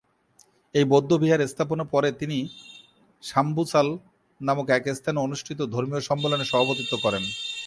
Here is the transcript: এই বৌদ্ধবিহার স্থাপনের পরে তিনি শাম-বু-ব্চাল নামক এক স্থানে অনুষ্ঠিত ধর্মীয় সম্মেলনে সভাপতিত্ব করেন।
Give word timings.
এই 0.75 0.85
বৌদ্ধবিহার 0.91 1.41
স্থাপনের 1.47 1.91
পরে 1.93 2.09
তিনি 2.11 2.37
শাম-বু-ব্চাল 3.23 3.87
নামক 4.41 4.67
এক 4.69 4.83
স্থানে 4.97 5.19
অনুষ্ঠিত 5.19 5.59
ধর্মীয় 5.73 6.01
সম্মেলনে 6.09 6.45
সভাপতিত্ব 6.51 6.93
করেন। 7.03 7.23